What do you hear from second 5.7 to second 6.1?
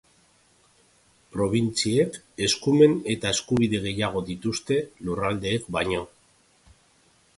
baino.